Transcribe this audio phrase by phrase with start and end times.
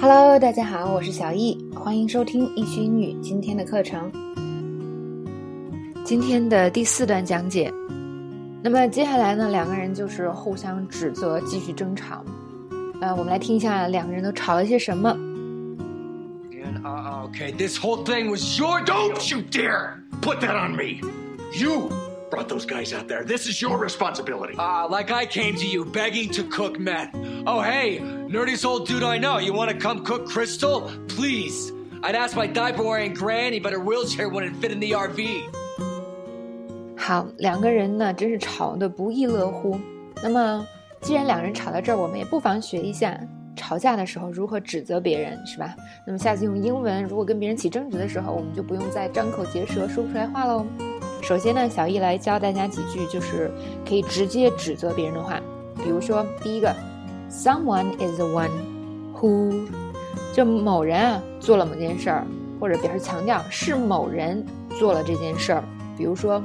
[0.00, 4.08] Hello，大家好，我是小易，欢迎收听易学英语今天的课程。
[6.04, 7.68] 今天的第四段讲解，
[8.62, 12.24] 那么接下来呢，两个人就是互相指责，继续争吵。
[13.00, 15.10] 呃，我们来听一下两个人都吵了些什么。
[16.52, 18.80] And, uh, okay, this whole thing was your.
[18.84, 21.00] Don't you dare put that on me!
[21.58, 21.90] You
[22.30, 23.24] brought those guys out there.
[23.24, 24.54] This is your responsibility.
[24.58, 27.10] Ah, like I came to you begging to cook meth.
[27.46, 29.38] Oh, hey, nerdiest old dude I know.
[29.38, 30.90] You want to come cook Crystal?
[31.08, 31.72] Please.
[32.02, 35.42] I'd ask my diaper wearing granny, but her wheelchair wouldn't fit in the RV.
[36.96, 39.78] 好，两个人呢真是吵得不亦乐乎。
[40.22, 40.66] 那么，
[41.00, 43.18] 既然两人吵到这儿，我们也不妨学一下
[43.56, 45.74] 吵架的时候如何指责别人，是吧？
[46.06, 50.66] 那么下次用英文，如果跟别人起争执的时候，我们就不用再张口结舌说不出来话喽。
[51.22, 53.50] 首先呢，小易来教大家几句，就是
[53.88, 55.40] 可以直接指责别人的话。
[55.82, 56.74] 比如说，第一个
[57.30, 58.50] ，Someone is the one
[59.14, 59.68] who，
[60.32, 62.26] 就某人啊做了某件事儿，
[62.60, 64.44] 或者表示强调是某人
[64.78, 65.64] 做了这件事儿。
[65.96, 66.42] 比如说，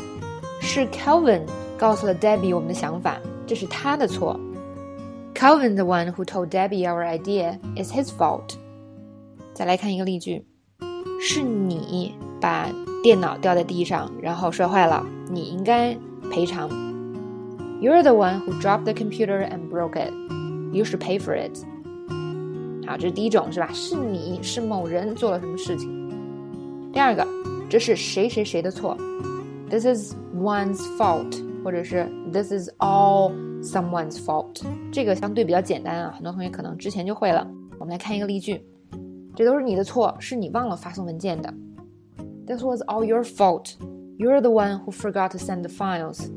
[0.59, 1.41] 是 Kelvin
[1.77, 4.39] 告诉了 Debbie 我们的想法，这是他的错。
[5.35, 8.55] Kelvin the one who told Debbie our idea is his fault。
[9.53, 10.45] 再来看一个例句，
[11.19, 12.69] 是你把
[13.03, 15.97] 电脑掉在地上，然后摔坏了，你应该
[16.31, 16.69] 赔偿。
[17.81, 20.13] You're the one who dropped the computer and broke it.
[20.73, 21.55] You should pay for it.
[22.85, 23.71] 好，这是第一种，是吧？
[23.71, 25.89] 是你是某人做了什么事情。
[26.91, 27.25] 第二个，
[27.69, 28.97] 这是谁谁谁的错。
[29.69, 34.63] This is one's fault，或者是 This is all someone's fault。
[34.91, 37.47] 这个相对比较简单啊，很多同学可能之前就会了。
[37.79, 38.61] 我们来看一个例句，
[39.35, 41.53] 这都是你的错，是你忘了发送文件的。
[42.45, 43.75] This was all your fault.
[44.17, 46.29] You're the one who forgot to send the files.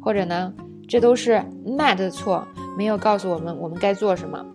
[0.00, 0.52] 或者呢，
[0.88, 2.46] 这都是 Matt 的错，
[2.77, 4.45] 没有告诉我们我们该做什么。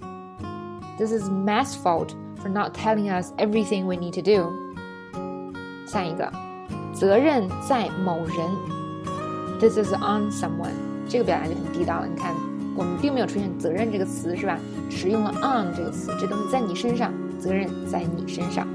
[0.98, 2.11] This is Matt's fault
[2.43, 4.53] for not telling us everything we need to do.
[5.86, 6.30] 下一个，
[6.92, 8.48] 责任在某人。
[9.58, 10.75] This is on someone.
[11.08, 12.07] 这个表达就很地道了。
[12.07, 12.35] 你看，
[12.77, 14.58] 我们并没有出现责任这个词，是吧？
[14.89, 18.67] 只是用了 on 这个词，这东西在你身上，责任在你身上。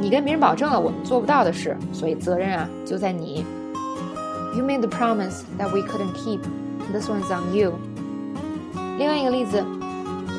[0.00, 3.44] 你跟别人保证了我们做不到的事，所以责任啊就在你。
[4.56, 6.40] You made the promise that we couldn't keep.
[6.92, 7.74] This one's on you.
[8.97, 9.63] 另外一个例子，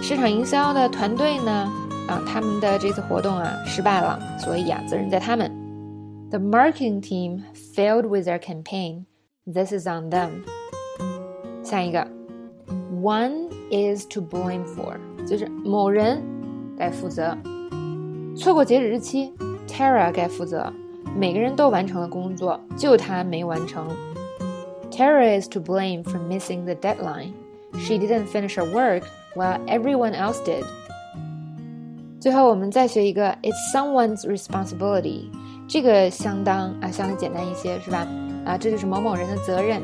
[0.00, 1.70] 市场营销的团队呢，
[2.08, 5.50] 啊，他们的这次活动啊失败了，所以啊责任在他们。
[6.30, 9.04] The marketing team failed with their campaign.
[9.46, 10.42] This is on them.
[11.62, 12.06] 下一个
[13.02, 14.96] ，One is to blame for，
[15.26, 16.22] 就是某人
[16.78, 17.36] 该负责。
[18.34, 19.34] 错过截止日期
[19.68, 20.72] ，Tara 该负责。
[21.14, 23.86] 每个人都完成了工作，就他没完成。
[24.90, 27.32] Tara is to blame for missing the deadline.
[27.79, 29.03] She didn't finish her work
[29.35, 30.63] while everyone else did.
[32.19, 35.25] 最后，我们再学一个，It's someone's responsibility。
[35.67, 38.05] 这个相当啊，相对简单一些，是吧？
[38.45, 39.81] 啊，这就是某某人的责任。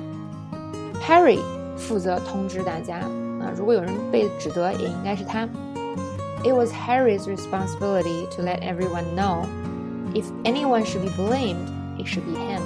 [1.02, 1.40] Harry
[1.78, 5.48] 负责通知大家啊，如果有人被指责，也应该是他。
[6.44, 9.46] It was Harry's responsibility to let everyone know.
[10.14, 11.66] If anyone should be blamed,
[11.98, 12.62] it should be him.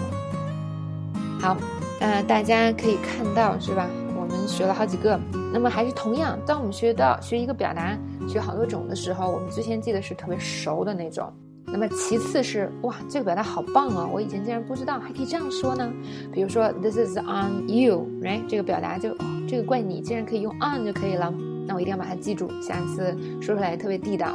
[1.39, 1.57] 好，
[1.99, 3.87] 呃，大家可以看到是吧？
[4.28, 5.18] 我们学了好几个。
[5.52, 7.96] 那么还是同样，当我们学到学一个表达，
[8.28, 11.32] 学好多种的时候，我们最先记得是特别熟的那种。
[11.68, 14.08] 那么其次是哇，这个表达好棒哦！
[14.12, 15.92] 我以前竟然不知道还可以这样说呢。
[16.32, 18.46] 比如说，This is on you，right？
[18.46, 19.16] 这个表达就
[19.48, 21.32] 这个怪你，竟然可以用 on 就可以了。
[21.66, 24.28] 那我一定要把它记住，下次说出来特别地道。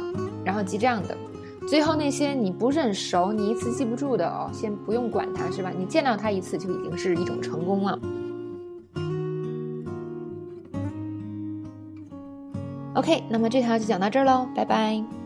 [0.44, 1.16] 然后记这样的。
[1.66, 5.72] 最后那些你不是很熟，你一次记不住的哦，先不用管它，是吧？
[5.76, 7.98] 你见到它一次就已经是一种成功了。
[12.94, 15.21] OK，那么这条就讲到这儿喽，拜拜。